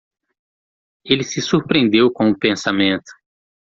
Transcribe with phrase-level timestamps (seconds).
[1.05, 3.11] Ele se surpreendeu com o pensamento.